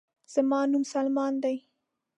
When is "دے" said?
1.43-1.53